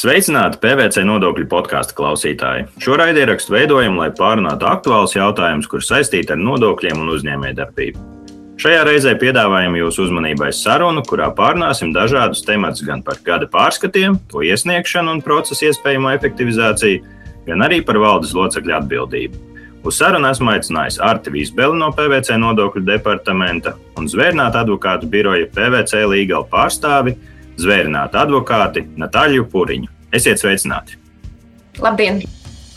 [0.00, 2.62] Sveicināti PVC nodokļu podkāstu klausītāji.
[2.80, 8.04] Šo raidierakstu veidojam, lai pārunātu aktuālus jautājumus, kurus saistīti ar nodokļiem un uzņēmējdarbību.
[8.62, 14.40] Šajā reizē piedāvājam jūsu uzmanībai sarunu, kurā pārunāsim dažādus tematus gan par gada pārskatiem, to
[14.46, 17.02] iesniegšanu un procesa iespējamo efektivizāciju,
[17.50, 19.42] gan arī par valdes locekļu atbildību.
[19.84, 26.06] Uz sarunu esmu aicinājis Arti Vīsbeli no PVC nodokļu departamenta un Zvērnāta advokātu biroja PVC
[26.08, 27.18] līgala pārstāvi
[27.60, 29.92] zvērinātu advokāti Natāļu Puriņu.
[30.16, 30.98] Esiet sveicināti!
[31.80, 32.22] Labdien!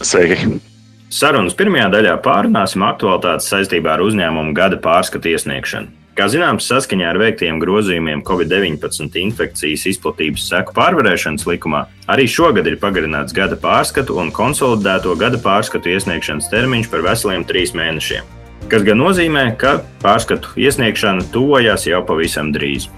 [0.04, 0.60] Sveiki!
[1.14, 5.92] Sarunas pirmajā daļā pārunāsim aktualitātes saistībā ar uzņēmumu gada pārskatu iesniegšanu.
[6.14, 12.78] Kā zināms, saskaņā ar veiktiem grozījumiem Covid-19 infekcijas izplatības seku pārvarēšanas likumā, arī šogad ir
[12.82, 18.30] pagarināts gada pārskatu un konsolidēto gada pārskatu iesniegšanas termiņš par veseliem trīs mēnešiem.
[18.70, 22.92] Kas gan nozīmē, ka pārskatu iesniegšana tuvojas jau pavisam drīz.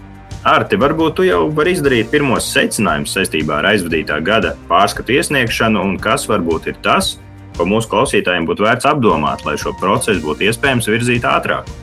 [0.46, 5.96] Arti, varbūt tu jau vari izdarīt pirmos secinājumus saistībā ar aizvadītā gada pārskatu iesniegšanu, un
[5.98, 7.16] kas varbūt ir tas,
[7.58, 11.74] ko mūsu klausītājiem būtu vērts apdomāt, lai šo procesu būtu iespējams virzīt ātrāk.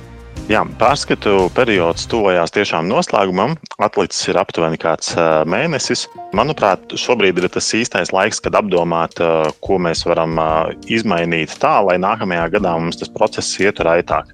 [0.47, 3.59] Jā, pārskatu periods tuvojās tiešām noslēgumam.
[3.83, 5.11] Atlicis ir aptuveni kāds
[5.51, 6.07] mēnesis.
[6.31, 9.19] Manuprāt, šobrīd ir tas īstais laiks, kad apdomāt,
[9.63, 10.39] ko mēs varam
[10.87, 14.31] izmainīt tā, lai nākamajā gadā mums tas process ietu raitāk.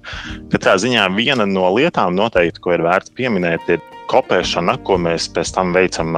[0.53, 5.51] Katrā ziņā viena no lietām, noteikti, ko ir vērts pieminēt, ir kopēšana, ko mēs pēc
[5.55, 6.15] tam veicam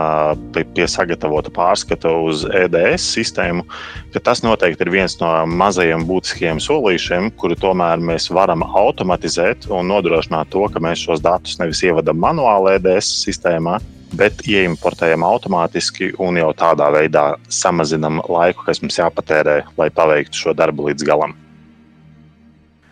[0.56, 3.66] pie sagatavota pārskata uz EDS sistēmu,
[4.14, 9.92] ka tas noteikti ir viens no mazajiem būtiskajiem solīšiem, kuru tomēr mēs varam automatizēt un
[9.92, 13.80] nodrošināt to, ka mēs šos datus nevis ievadam manuāli EDS sistēmā,
[14.18, 20.56] bet ieimportējam automātiski un jau tādā veidā samazinam laiku, kas mums jāpatērē, lai paveiktu šo
[20.58, 21.36] darbu līdz galam.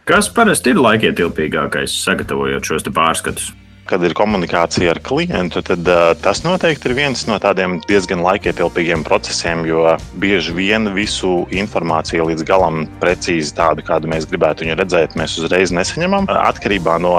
[0.09, 3.52] Kas parasti ir laikietilpīgākais, sagatavojot šos pārskatus?
[3.89, 9.04] Kad ir komunikācija ar klientu, tad uh, tas noteikti ir viens no tādiem diezgan laikietilpīgiem
[9.08, 15.17] procesiem, jo bieži vien visu informāciju līdz galam precīzi tādu, kādu mēs gribētu viņu redzēt,
[15.20, 16.30] mēs uzreiz nesaņemam.
[16.30, 17.15] Atkarībā no,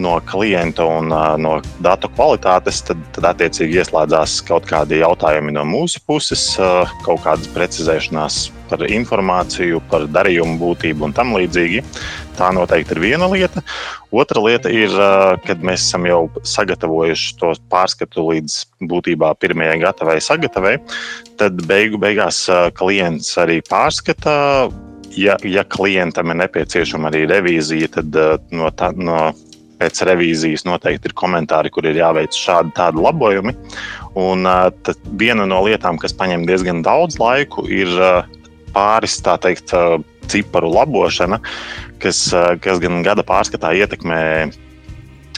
[0.00, 5.66] no klienta un uh, no datu kvalitātes, tad, tad attiecīgi ieslēdzās kaut kādi jautājumi no
[5.68, 11.84] mūsu puses, uh, kaut kādas precizēšanās par informāciju, par darījumu būtību un tam līdzīgi.
[12.34, 13.62] Tā noteikti ir viena lieta.
[14.14, 14.94] Otra lieta ir,
[15.46, 18.58] kad mēs esam jau sagatavojuši to pārskatu līdz
[18.90, 20.76] būtībā pirmajai gatavai sagatavai,
[21.38, 22.44] tad beigu beigās
[22.78, 24.34] klients arī pārskata.
[25.14, 28.16] Ja, ja klientam ir nepieciešama arī revīzija, tad
[28.50, 29.28] no, tā, no
[29.78, 33.54] pēc revīzijas noteikti ir komentāri, kur ir jāveic šādi tādi labojumi.
[34.18, 34.66] Un uh,
[35.20, 37.94] viena no lietām, kas prasa diezgan daudz laiku, ir
[38.74, 39.70] pāris teikt,
[40.30, 41.38] ciparu labošana,
[42.04, 42.20] kas,
[42.64, 44.20] kas gan gada pārskatā ietekmē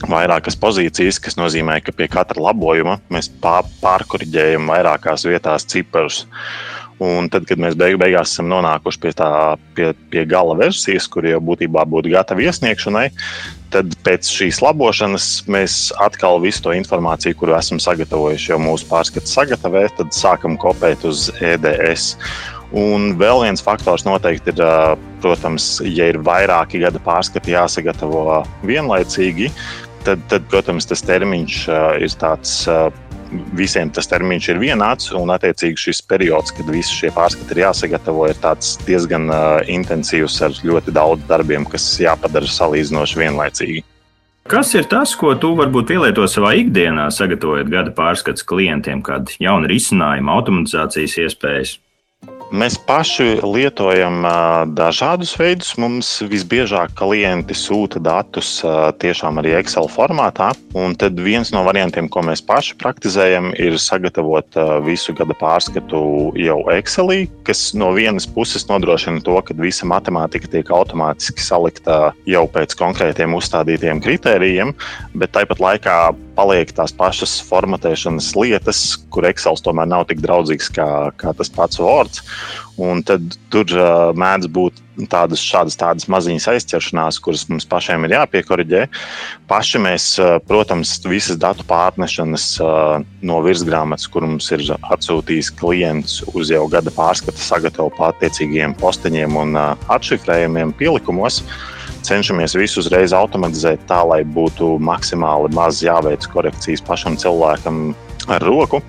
[0.04, 6.25] vairākas pozīcijas, kas nozīmē, ka pie katra labojuma mēs pārkoriģējam vairākās vietās ciparus.
[6.97, 9.28] Un tad, kad mēs beigu, beigās esam nonākuši pie, tā,
[9.77, 13.10] pie, pie gala versijas, kur jau būtībā būtu gatava iesniegšanai,
[13.75, 19.28] tad pēc šīs labošanas mēs atkal visu to informāciju, kuru esam sagatavojuši jau mūsu pārskatu
[19.28, 22.15] sagatavē, tad sākam kopēt uz EDS.
[22.75, 24.62] Un vēl viens faktors noteikti ir,
[25.22, 29.53] protams, ja ir vairāki gada pārskati jāsagatavo vienlaicīgi,
[30.06, 31.66] tad, tad protams, tas termiņš
[32.03, 32.62] ir tāds.
[33.59, 38.28] Visiem tas termiņš ir vienāds, un attiecīgi šis periods, kad visi šie pārskati ir jāsagatavo,
[38.31, 38.38] ir
[38.87, 43.83] diezgan uh, intensīvs ar ļoti daudz darbiem, kas jāpadara salīdzinoši vienlaicīgi.
[44.47, 49.66] Kas ir tas, ko tu varbūt pielieto savā ikdienā, sagatavojot gada pārskats klientiem, kāda jauna
[49.72, 51.72] risinājuma, automatizācijas iespējas?
[52.55, 54.21] Mēs paši lietojam
[54.79, 55.73] dažādus veidus.
[55.83, 58.61] Mums visbiežāk klienti sūta datus
[59.03, 60.53] tiešām arī Excel formātā.
[60.79, 66.01] Un tad viens no variantiem, ko mēs paši praktizējam, ir sagatavot visu gada pārskatu
[66.39, 72.45] jau Excelī, kas no vienas puses nodrošina to, ka visa matemātika tiek automātiski salikta jau
[72.47, 74.71] pēc konkrētiem uzstādītiem kritērijiem,
[75.19, 75.98] bet tāpat laikā
[76.36, 80.88] paliek tās pašas formatēšanas lietas, kur Excel tomēr nav tik draudzīgs kā,
[81.21, 82.21] kā tas pats Word.
[82.77, 88.16] Un tad tur uh, mēdz būt tādas, šādas tādas maziņas aizķeršanās, kuras mums pašiem ir
[88.18, 88.83] jāpiekoriģē.
[89.48, 96.21] Paši mēs, uh, protams, visas datu pārnešanas uh, no virsgrāmatas, kur mums ir atsūtījis klients
[96.34, 101.41] uz jau gada pārskata, sagatavo attiecīgiem posteņiem un uh, atšifrējumiem pielikumos.
[102.07, 107.89] Cenšamies visu uzreiz automatizēt tā, lai būtu maksimāli maz jāveic korekcijas pašam cilvēkam
[108.31, 108.83] ar roku.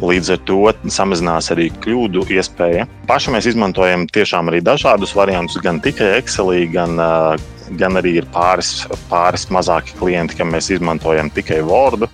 [0.00, 0.58] Līdz ar to
[0.92, 2.86] samazinās arī kļūdu iespēja.
[3.08, 7.00] Paši mēs izmantojam tiešām arī dažādus variantus, gan tikai Excelī, gan,
[7.80, 12.10] gan arī ir pāris, pāris mazāki klienti, kam mēs izmantojam tikai Wordu.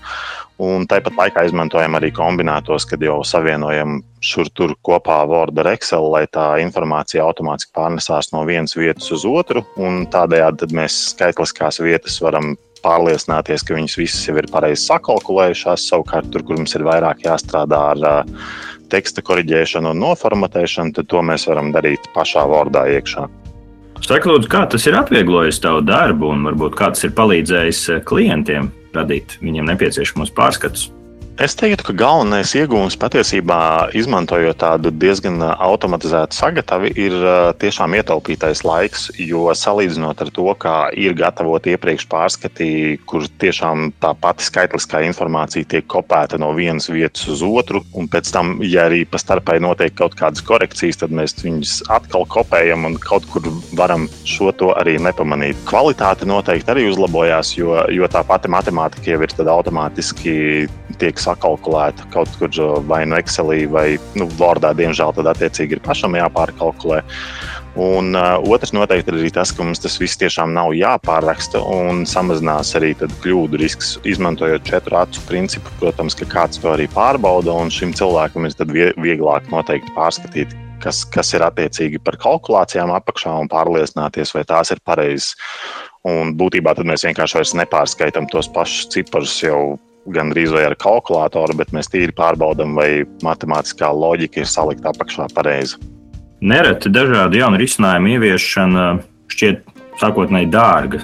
[0.63, 6.05] Un tāpat laikā izmantojam arī kombinētos, kad jau savienojam šur tur kopā Word ar Excel,
[6.13, 9.65] lai tā informācija automātiski pārnesās no vienas vietas uz otru.
[10.13, 12.53] Tādējādi mēs skaitliskās vietas varam
[12.85, 15.87] pārliecināties, ka viņas visas jau ir pareizi sakalkulējušās.
[15.91, 18.29] Savukārt, tur, kur mums ir vairāk jāstrādā ar
[18.93, 23.25] teksta korģēšanu un noformatēšanu, tad to mēs varam darīt pašā Wordā iekšā.
[24.03, 28.71] Saka, lūdzu, kā tas ir atvieglojis tavu darbu un varbūt kā tas ir palīdzējis klientiem?
[28.97, 30.91] Radīt viņiem nepieciešamos pārskatus.
[31.41, 37.15] Es teiktu, ka galvenais iegūms patiesībā, izmantojot tādu diezgan automatizētu sagatavi, ir
[37.57, 39.07] tiešām ietaupītais laiks.
[39.17, 42.69] Jo salīdzinot ar to, kā ir gatavot iepriekš pārskati,
[43.09, 48.29] kur tiešām tā pati skaitliskā informācija tiek kopēta no vienas vietas uz otru, un pēc
[48.35, 53.01] tam, ja arī pa starpai notiek kaut kādas korekcijas, tad mēs viņus atkal kopējam un
[53.01, 53.49] kaut kur
[53.81, 55.65] varam šo to arī nepamanīt.
[55.65, 60.39] Kvalitāte noteikti arī uzlabojās, jo, jo tā pati matemātika jau ir automātiski
[61.01, 62.53] tiek sakalkulēta kaut kur
[62.89, 63.87] vai no nu Excelī vai
[64.19, 67.03] nu, Wordā, diemžēl, tad attiecīgi ir pašam jāpārkalkulē.
[67.81, 72.03] Un uh, otrs noteikti ir arī tas, ka mums tas viss tiešām nav jāpārraksta un
[72.09, 73.95] samazinās arī kļūdu risks.
[74.09, 79.49] Izmantojot četru acu principu, protams, ka kāds to arī pārbauda, un šim cilvēkam ir vieglāk
[79.55, 80.53] noteikti pārskatīt,
[80.85, 85.33] kas, kas ir attiecīgi par kalkulācijām apakšā un pārliecināties, vai tās ir pareizas.
[86.05, 89.79] Un būtībā tad mēs vienkārši nepārskaitām tos pašus ciparus jau
[90.11, 95.79] gandrīz vai ar kalkulātoru, bet mēs tīri pārbaudām, vai matemātiskā loģika ir salikta apakšā pareizi.
[96.43, 98.87] Nereti dažādu jaunu risinājumu ieviešana
[99.31, 99.63] šķiet
[100.01, 101.03] sākotnēji dārga.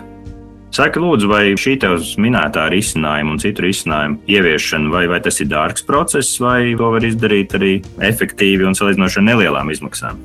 [0.74, 5.48] Saka, lūdzu, vai šī tev minētā risinājuma un citu risinājumu ieviešana, vai, vai tas ir
[5.48, 10.20] dārgs process, vai to var izdarīt arī efektīvi un salīdzinoši ar nelielām izmaksām?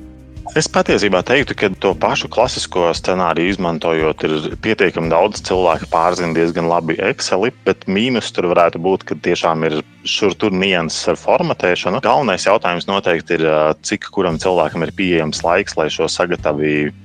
[0.53, 6.67] Es patiesībā teiktu, ka to pašu klasisko scenāriju izmantojot, ir pietiekami daudz cilvēku pārzina diezgan
[6.69, 12.03] labi Excel, bet mīnus tur varētu būt, ka tiešām ir šur tur nianses ar formatēšanu.
[12.05, 13.47] Galvenais jautājums noteikti ir,
[13.81, 17.02] cik kuram cilvēkam ir pieejams laiks, lai šo sagatavību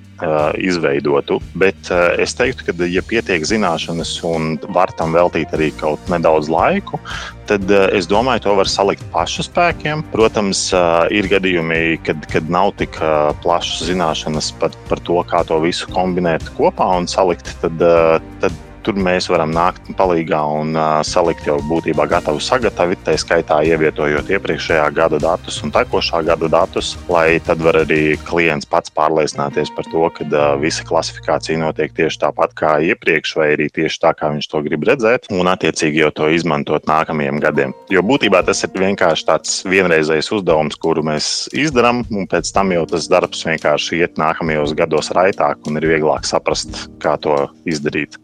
[0.59, 1.39] izveidotu.
[1.59, 7.01] Bet es teiktu, ka, ja pietiek zināšanas un var tam veltīt arī kaut nedaudz laiku,
[7.49, 10.05] tad es domāju, to var salikt pašu spēkiem.
[10.13, 10.69] Protams,
[11.15, 12.99] ir gadījumi, kad, kad nav tik
[13.45, 17.55] plašas zināšanas par, par to, kā to visu kombinēt kopā un salikt.
[17.63, 17.85] Tad,
[18.43, 23.61] tad tur mēs varam nākt palīdzīgā un uh, salikt jau būtībā gatavu sagatavi, tā skaitā
[23.69, 29.73] ievietojot iepriekšējā gada datus un tekošā gada datus, lai tad var arī klients pats pārliecināties
[29.77, 34.15] par to, ka uh, visa klasifikācija notiek tieši tāpat kā iepriekš, vai arī tieši tā,
[34.17, 37.75] kā viņš to grib redzēt, un attiecīgi jau to izmantot nākamajiem gadiem.
[37.93, 42.87] Jo būtībā tas ir vienkārši tāds vienreizējs uzdevums, kuru mēs izdarām, un pēc tam jau
[42.89, 48.17] tas darbs vienkārši iet nākamajos gados raitāk un ir vieglāk saprast, kā to izdarīt.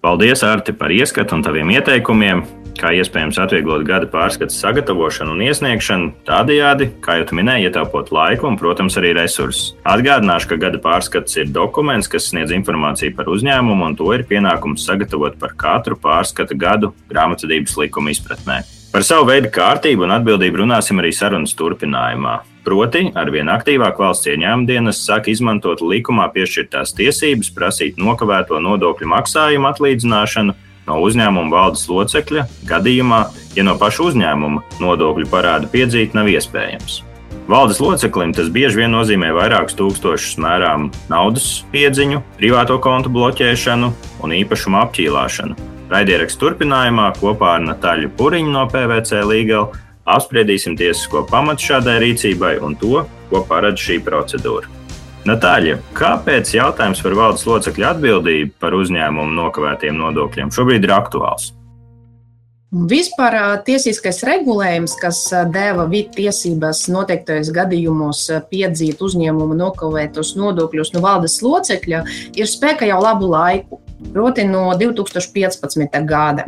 [0.00, 2.40] Paldies, Arti, par ieskatu un taviem ieteikumiem,
[2.80, 8.56] kā iespējams atvieglot gada pārskatu sagatavošanu un iesniegšanu, tādējādi, kā jau minēji, ietaupot laiku un,
[8.56, 9.74] protams, arī resursus.
[9.84, 14.88] Atgādināšu, ka gada pārskats ir dokuments, kas sniedz informāciju par uzņēmumu, un to ir pienākums
[14.88, 18.62] sagatavot par katru pārskata gadu grāmatvedības likuma izpratnē.
[18.90, 22.40] Par savu veidu kārtību un atbildību runāsim arī sarunas turpinājumā.
[22.66, 29.70] Proti, arvien aktīvāk valsts ieņēmuma dienas sāk izmantot likumā piešķirtās tiesības prasīt nokavēto nodokļu maksājumu
[29.70, 30.56] atlīdzināšanu
[30.90, 33.22] no uzņēmuma valdes locekļa gadījumā,
[33.54, 37.04] ja no paša uzņēmuma nodokļu parādu piedzīt nav iespējams.
[37.50, 43.94] Valdes loceklim tas bieži vien nozīmē vairākus tūkstošus mērām naudas piedziņu, privāto kontu bloķēšanu
[44.26, 45.69] un īpašumu apķīlāšanu.
[45.90, 49.72] Raidierakstu turpinājumā kopā ar Natāļu Puriņu no PVC Līgela
[50.10, 54.70] Apspriedīsim tiesisko pamatu šādai rīcībai un to, ko paredz šī procedūra.
[55.28, 61.50] Natāļa, kāpēc jautājums par valdes locekļu atbildību par uzņēmumu nokavētiem nodokļiem šobrīd ir aktuāls?
[62.70, 63.34] Vispār
[63.66, 72.04] tiesiskais regulējums, kas deva vidu tiesības noteiktajos gadījumos piedzīt uzņēmumu nokavētos nodokļus no valdes locekļa,
[72.38, 73.80] ir spēkā jau labu laiku,
[74.14, 75.98] proti no 2015.
[76.06, 76.46] gada.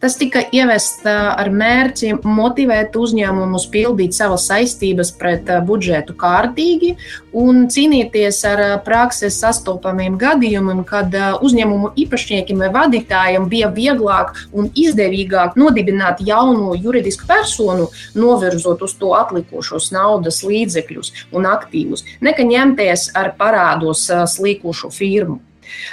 [0.00, 6.94] Tas tika ievests ar mērķi motivēt uzņēmumus pildīt savas saistības pret budžetu kārtīgi
[7.36, 11.12] un cīnīties ar prakses sastopamiem gadījumiem, kad
[11.44, 19.12] uzņēmumu īpašniekiem vai vadītājiem bija vieglāk un izdevīgāk nodibināt jaunu juridisku personu, novirzot uz to
[19.18, 25.42] atlikušos naudas līdzekļus un aktīvus, nekā ņemties ar parādos slīkušu firmu.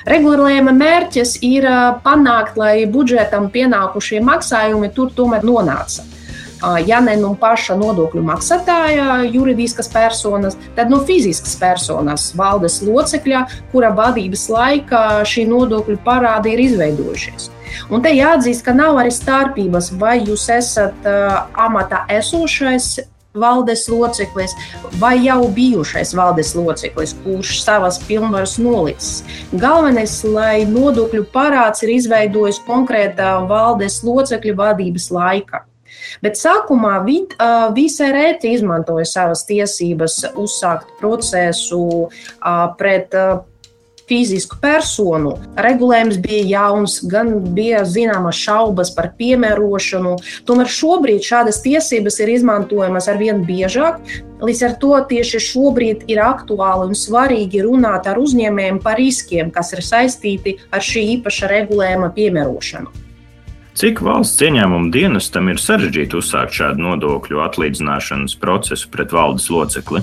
[0.08, 1.68] Regulējuma mērķis ir
[2.06, 6.06] panākt, lai budžetam pienākušie maksājumi tur tomēr nonāca.
[6.88, 13.92] Ja ne no paša nodokļu maksātāja juridiskas personas, tad no fiziskas personas valdes locekļa, kura
[13.94, 17.52] vadības laikā šī nodokļu parādi ir izveidojušies.
[17.94, 22.96] Un te jāatzīst, ka nav arī starpības, vai jūs esat uh, amatā esošais
[23.36, 24.56] valdes loceklis
[25.00, 29.24] vai jau bijušais valdes loceklis, kurš savas pilnvaras nolicis.
[29.54, 35.64] Galvenais, lai nodokļu parāds ir izveidojis konkrētā valdes locekļa vadības laikā.
[36.22, 43.40] Bet sākumā vid, uh, visai rēti izmantoja savas tiesības uzsākt procesu uh, pret uh,
[44.08, 45.36] fizisku personu.
[45.60, 50.16] Regulējums bija jauns, gan bija zināmas šaubas par piemērošanu.
[50.48, 54.00] Tomēr šobrīd šādas tiesības ir izmantojamas ar vien biežāk.
[54.44, 59.74] Līdz ar to tieši šobrīd ir aktuāli un svarīgi runāt ar uzņēmējiem par riskiem, kas
[59.74, 62.94] ir saistīti ar šī īpaša regulējuma piemērošanu.
[63.78, 70.02] Cik valsts ieņēmuma dienestam ir sarežģīti uzsākt šādu nodokļu atlīdzināšanas procesu pret valdes locekli?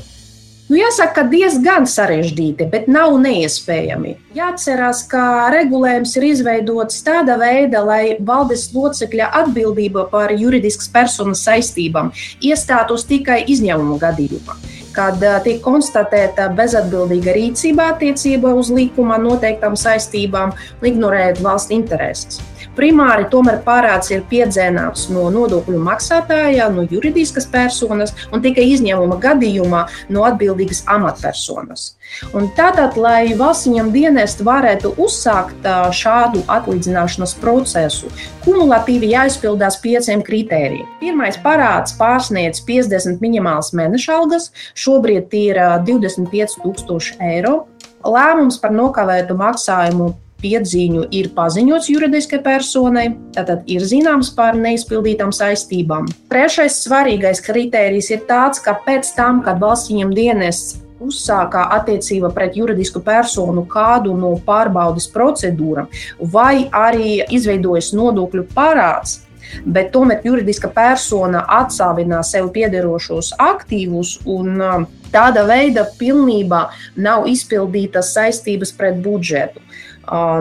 [0.64, 4.14] Nu, jāsaka, ka diezgan sarežģīti, bet nav neiespējami.
[4.32, 12.14] Jāatcerās, ka regulējums ir izveidots tāda veida, lai valdes locekļa atbildība par juridiskas personas saistībām
[12.40, 14.56] iestātos tikai izņēmumu gadījumā
[14.94, 22.38] kad tiek konstatēta bezatbildīga rīcība attiecībā uz likumā noteiktām saistībām un ignorējot valsts intereses.
[22.74, 29.84] Primāri tomēr parāds ir piedzēnāts no nodokļu maksātāja, no juridiskas personas un tikai izņēmuma gadījumā
[30.14, 31.92] no atbildīgas amatpersonas.
[32.34, 38.10] Un tātad, lai valsts dienests varētu uzsākt šādu atlīdzināšanas procesu,
[38.44, 40.88] kumulatīvi jāizpildās pieciem kritērijiem.
[41.00, 47.56] Pirmais parāds pārsniedz 50 minimālas mēneša algas, šobrīd ir 25,000 eiro.
[48.04, 50.10] Lēmums par nokavētu maksājumu
[50.44, 56.10] piedziņu ir paziņots juridiskai personai, tātad ir zināms par neizpildītām saistībām.
[56.32, 62.56] Trešais svarīgais kritērijs ir tāds, ka pēc tam, kad valsts viņam dienests uzsākā attiecība pret
[62.56, 65.90] juridisku personu kādu no pārbaudas procedūrām,
[66.32, 69.20] vai arī izveidojas nodokļu parāds,
[69.64, 76.64] bet tomēr juridiska persona atsāvinā sev piederošos aktīvus un tāda veida pilnībā
[76.96, 79.62] nav izpildītas saistības pret budžetu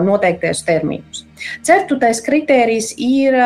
[0.04, 1.24] noteiktais termiņus.
[1.66, 3.36] Ceturtais kritērijs ir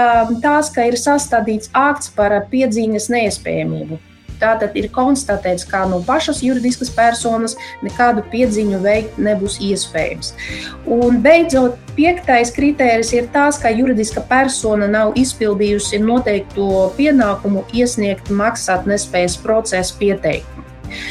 [0.43, 3.99] tas, ka ir sastādīts akts par piedzīves neiespējamību.
[4.39, 10.31] Tātad ir konstatēts, ka no pašas juridiskas personas nekādu piedziņu veikt nebūs iespējams.
[10.87, 19.39] Un beidzot, piektais kritērijs ir tas, ka juridiska persona nav izpildījusi noteikto pienākumu iesniegt maksātnespējas
[19.43, 20.68] procesa pieteikumu.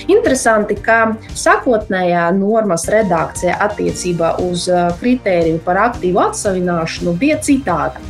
[0.08, 4.68] Interesanti, ka sākotnējā normas redakcija attiecībā uz
[5.02, 8.04] kritēriju par aktīvu atsavināšanu bija citāda.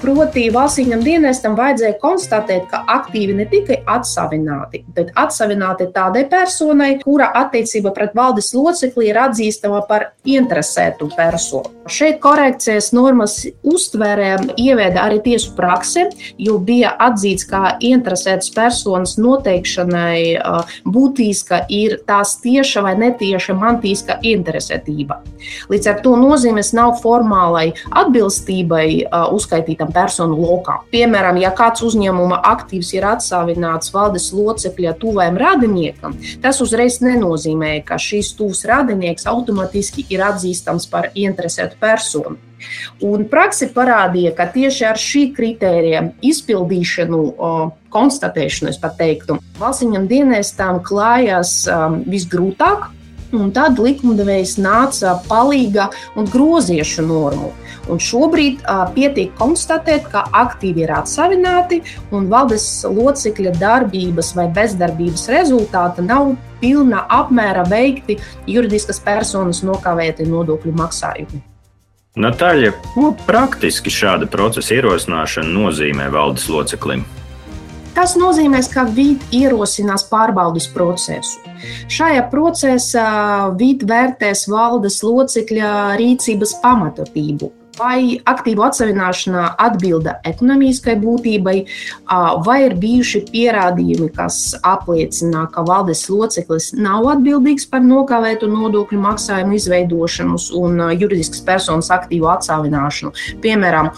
[0.00, 7.28] Proti, valstsīņam dienestam vajadzēja konstatēt, ka aktīvi ne tikai atsavināti, bet atsavināti tādai personai, kura
[7.42, 11.74] attiecība pret valdes locekli ir atzīstama par interesētu personu.
[11.88, 14.30] Šeit korekcijas normas uztvērē
[14.60, 16.06] ievieda arī tiesu praksi,
[16.40, 20.20] jo bija atzīts, ka interesētas personas noteikšanai
[20.86, 25.20] būtiska ir tās tieša vai netieša mantīska interesētība.
[25.70, 28.86] Līdz ar to nozīmes nav formālai atbilstībai
[29.34, 30.80] uzskaitītam personu lokā.
[30.92, 38.00] Piemēram, ja kāds uzņēmuma aktīvs ir atsāvināts valdes locekļa tuvajam radiniekam, tas uzreiz nenozīmē, ka
[38.02, 42.47] šīs tuvs radinieks automātiski ir atzīstams par interesētu personu.
[43.04, 47.22] Un praksa parādīja, ka tieši ar šī kritērija izpildīšanu,
[47.94, 51.60] konstatēšanu, es pat teiktu, valsts dienestām klājās
[52.08, 52.90] visgrūtāk.
[53.28, 57.50] Un tad likumdevējs nāca palīga un groziešu normu.
[57.92, 61.80] Un šobrīd uh, pietiek konstatēt, ka aktīvi ir atsavināti
[62.12, 70.76] un valdes locekļa darbības vai bezdarbības rezultāta nav pilnā apmērā veikti juridiskas personas nokavēti nodokļu
[70.80, 71.47] maksājumi.
[72.16, 77.04] Natāļa, ko praktiski šāda procesa ierosināšana nozīmē valdes loceklim?
[77.92, 81.42] Tas nozīmē, ka vidi ierosinās pārbaudas procesu.
[81.90, 83.08] Šajā procesā
[83.58, 91.56] vidi vērtēs valdes locekļa rīcības pamatotību vai aktīvu atsevināšanā atbilda ekonomiskai būtībai,
[92.46, 99.56] vai ir bijuši pierādījumi, kas apliecina, ka valdes loceklis nav atbildīgs par nokavētu nodokļu maksājumu
[99.58, 103.14] izveidošanos un juridiskas personas aktīvu atsevināšanu.
[103.44, 103.92] Piemēram,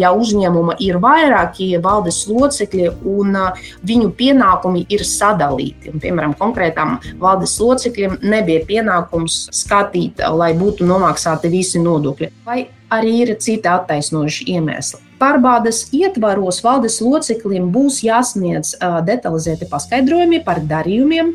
[0.00, 3.38] ja uzņēmuma ir vairāki valdes locekļi un
[3.86, 11.50] viņu pienākumi ir sadalīti, un, piemēram, konkrētām valdes locekļiem nebija pienākums skatīt, lai būtu nomaksāti
[11.52, 12.30] visi nodokļi.
[12.46, 15.00] Vai arī ir citi attaisnojuši iemesli.
[15.20, 18.72] Pārbaudas ietvaros valdes loceklim būs jāsniedz
[19.04, 21.34] detalizēti paskaidrojumi par darījumiem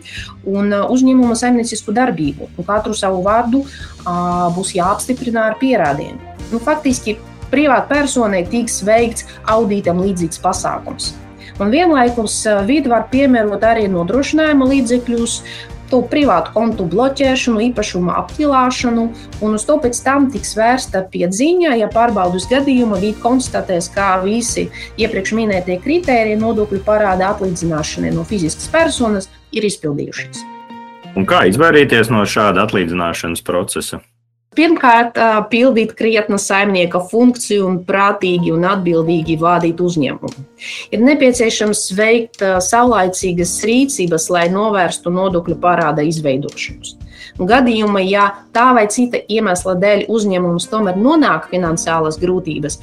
[0.49, 2.49] un uzņēmuma saimniecisku darbību.
[2.57, 3.61] Un katru savu vārdu
[4.55, 6.17] būs jāapstiprina ar pierādījumiem.
[6.49, 7.19] Nu, faktiski
[7.51, 11.13] privāta personai tiks veikts audītam līdzīgs pasākums.
[11.61, 15.37] Un vienlaikus vidi var piemērot arī nodrošinājuma līdzekļus,
[15.91, 19.05] to privātu kontu bloķēšanu, īpašuma aptilāšanu,
[19.45, 24.67] un uz to pēc tam tiks vērsta piedziņa, ja pārbaudas gadījuma vīd konstatēs, kā visi
[25.01, 30.43] iepriekš minētie kritēriji nodokļu parāda atlīdzināšanai no fiziskas personas ir izpildījušies.
[31.15, 34.01] Un kā izvairīties no šāda atlīdzināšanas procesa?
[34.55, 35.17] Pirmkārt,
[35.51, 40.45] pildīt krietna saimnieka funkciju un prātīgi un atbildīgi vadīt uzņēmumu.
[40.95, 46.95] Ir nepieciešams veikt saulaicīgas rīcības, lai novērstu nodokļu parāda izveidošanos.
[47.35, 52.77] Gadījumā, ja tā vai cita iemesla dēļ uzņēmums tomēr nonāk finansiālas grūtības,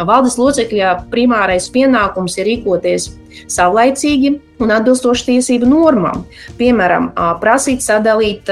[0.00, 3.10] valdes locekļa primārais pienākums ir rīkoties
[3.52, 4.30] savlaicīgi
[4.64, 6.24] un atbilstoši tiesību normām.
[6.56, 7.10] Piemēram,
[7.42, 8.48] prasīt sadalīt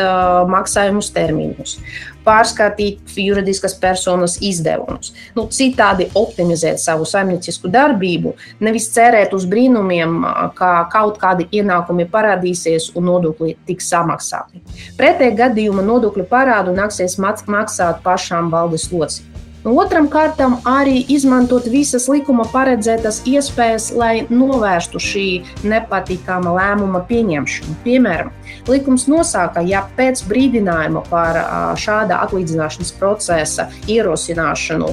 [0.53, 1.79] maksājumus termiņus,
[2.27, 8.35] pārskatīt juridiskas personas izdevumus, nu, citādi optimizēt savu saimniecisku darbību,
[8.67, 10.19] nevis cerēt uz brīnumiem,
[10.59, 14.65] ka kaut kādi ienākumi parādīsies un nodokļi tiks samaksāti.
[14.99, 19.37] Pretējā gadījumā nodokļu parādu nāksies maksāt pašām valdes locekļiem.
[19.67, 25.25] Otram kārtam arī izmantot visas likuma paredzētas iespējas, lai novērstu šī
[25.67, 27.75] nepatīkama lēmuma pieņemšanu.
[27.83, 28.31] Piemēram,
[28.71, 31.39] likums nosaka, ja pēc brīdinājuma par
[31.81, 34.93] šāda atlīdzināšanas procesa ierosināšanu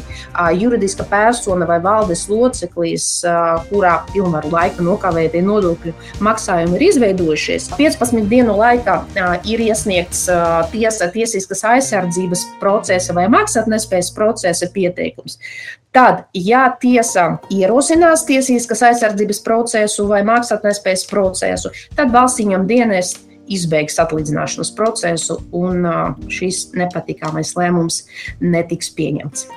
[0.60, 3.08] juridiska persona vai valdes loceklis,
[3.70, 9.00] kurā pilnvaru laika nokavētie nodokļu maksājumi ir izveidojušies, 15 dienu laikā
[9.50, 10.26] ir iesniegts
[10.74, 15.40] tiesa tiesiskas aizsardzības procesa vai maksātnespējas procesa pieteikums.
[15.94, 23.14] Tad, ja tiesa ierosinās tiesiskas aizsardzības procesu vai maksātnespējas procesu, tad valsts viņam dienas
[23.52, 25.88] izbeigs atlīdzināšanas procesu, un
[26.32, 28.04] šis nepatīkamais lēmums
[28.42, 29.48] netiks pieņemts.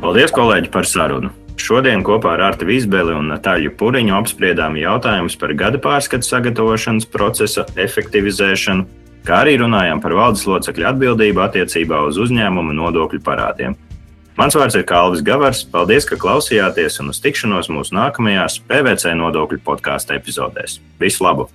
[0.00, 1.32] Paldies, kolēģi, par sarunu!
[1.60, 7.66] Šodien kopā ar Artu Vīsbeli un Natāļu Puriņu apspriedām jautājumus par gada pārskatu sagatavošanas procesa
[7.76, 8.86] efektivizēšanu,
[9.28, 13.76] kā arī runājām par valdes locekļu atbildību attiecībā uz uzņēmumu nodokļu parādiem.
[14.40, 15.66] Mans vārds ir Kalvis Gavars.
[15.68, 20.78] Paldies, ka klausījāties un uz tikšanos mūsu nākamajās PVC nodokļu podkāstu epizodēs.
[21.02, 21.50] Visu labu!